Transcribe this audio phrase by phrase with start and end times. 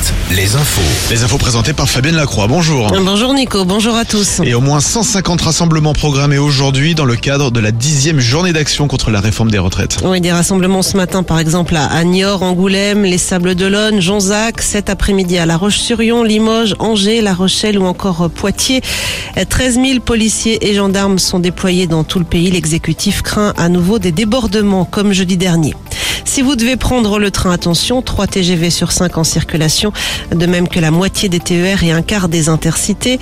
[0.00, 1.10] Alouette, les infos.
[1.10, 2.46] Les infos présentées par Fabienne Lacroix.
[2.46, 2.90] Bonjour.
[3.04, 4.40] Bonjour Nico, bonjour à tous.
[4.44, 8.88] Et au moins 150 rassemblements programmés aujourd'hui dans le cadre de la dixième journée d'action
[8.88, 9.98] contre la réforme des retraites.
[10.04, 14.90] Oui, des rassemblements ce matin par exemple à Niort, Angoulême, les Sables d'Olonne, Jonzac, cet
[14.90, 18.82] après-midi à La Roche-sur-Yon, Limoges, Angers, La Rochelle ou encore Poitiers.
[19.48, 22.50] 13 000 policiers et gendarmes sont déployés dans tout le pays.
[22.50, 25.74] L'exécutif craint à nouveau des débordements comme jeudi dernier.
[26.32, 29.92] Si vous devez prendre le train, attention, 3 TGV sur 5 en circulation,
[30.32, 33.18] de même que la moitié des TER et un quart des intercités.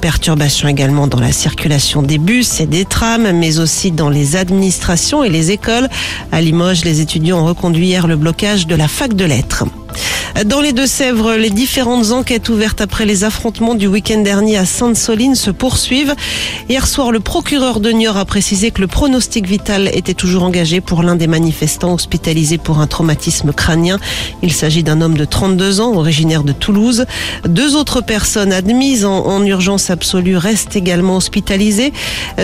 [0.00, 5.22] Perturbations également dans la circulation des bus et des trams, mais aussi dans les administrations
[5.22, 5.90] et les écoles.
[6.32, 9.66] À Limoges, les étudiants ont reconduit hier le blocage de la fac de lettres.
[10.44, 15.34] Dans les Deux-Sèvres, les différentes enquêtes ouvertes après les affrontements du week-end dernier à Sainte-Soline
[15.34, 16.14] se poursuivent.
[16.68, 20.82] Hier soir, le procureur de Niort a précisé que le pronostic vital était toujours engagé
[20.82, 23.98] pour l'un des manifestants hospitalisés pour un traumatisme crânien.
[24.42, 27.06] Il s'agit d'un homme de 32 ans, originaire de Toulouse.
[27.46, 31.94] Deux autres personnes admises en, en urgence absolue restent également hospitalisées.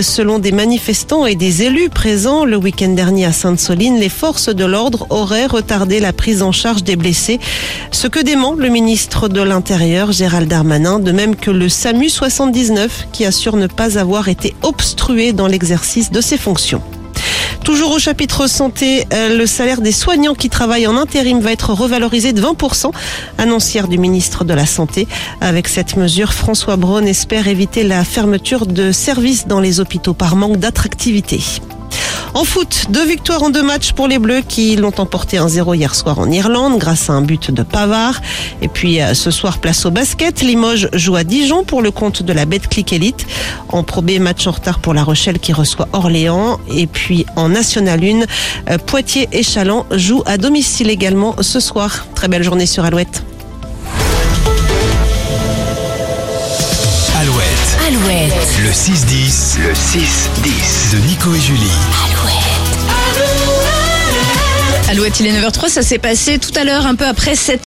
[0.00, 4.64] Selon des manifestants et des élus présents le week-end dernier à Sainte-Soline, les forces de
[4.64, 7.38] l'ordre auraient retardé la prise en charge des blessés.
[7.90, 13.08] Ce que dément le ministre de l'Intérieur, Gérald Darmanin, de même que le SAMU 79,
[13.12, 16.82] qui assure ne pas avoir été obstrué dans l'exercice de ses fonctions.
[17.64, 22.32] Toujours au chapitre santé, le salaire des soignants qui travaillent en intérim va être revalorisé
[22.32, 22.90] de 20%,
[23.38, 25.06] annoncière du ministre de la Santé.
[25.40, 30.34] Avec cette mesure, François Braun espère éviter la fermeture de services dans les hôpitaux par
[30.34, 31.40] manque d'attractivité.
[32.34, 35.94] En foot, deux victoires en deux matchs pour les Bleus qui l'ont emporté 1-0 hier
[35.94, 38.20] soir en Irlande grâce à un but de Pavard.
[38.62, 40.40] Et puis ce soir, place au basket.
[40.40, 43.26] Limoges joue à Dijon pour le compte de la Betclic Elite.
[43.68, 46.58] En Pro B, match en retard pour La Rochelle qui reçoit Orléans.
[46.74, 48.00] Et puis en National
[48.66, 52.06] 1, Poitiers et Chaland jouent à domicile également ce soir.
[52.14, 52.82] Très belle journée sur.
[52.82, 53.22] Alouette.
[58.72, 59.58] 6-10.
[59.58, 60.92] Le 6-10.
[60.92, 61.70] De Nico et Julie.
[64.88, 67.60] Alouette, il est 9h03, ça s'est passé tout à l'heure, un peu après 7